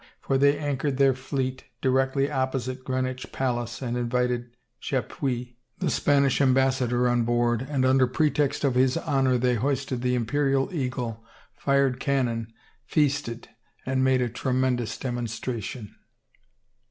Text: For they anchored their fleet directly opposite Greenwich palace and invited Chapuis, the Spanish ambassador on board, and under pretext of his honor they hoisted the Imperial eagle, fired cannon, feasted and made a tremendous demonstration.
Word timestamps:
For 0.19 0.39
they 0.39 0.57
anchored 0.57 0.97
their 0.97 1.13
fleet 1.13 1.63
directly 1.79 2.27
opposite 2.31 2.83
Greenwich 2.83 3.31
palace 3.31 3.83
and 3.83 3.95
invited 3.95 4.49
Chapuis, 4.81 5.49
the 5.77 5.91
Spanish 5.91 6.41
ambassador 6.41 7.07
on 7.07 7.23
board, 7.23 7.61
and 7.69 7.85
under 7.85 8.07
pretext 8.07 8.63
of 8.63 8.73
his 8.73 8.97
honor 8.97 9.37
they 9.37 9.53
hoisted 9.57 10.01
the 10.01 10.15
Imperial 10.15 10.73
eagle, 10.73 11.23
fired 11.55 11.99
cannon, 11.99 12.51
feasted 12.83 13.49
and 13.85 14.03
made 14.03 14.23
a 14.23 14.27
tremendous 14.29 14.97
demonstration. 14.97 15.93